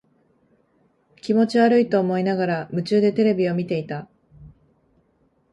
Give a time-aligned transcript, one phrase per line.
[1.17, 4.09] 気持ち悪いと思いながら、夢中でテレビを見ていた。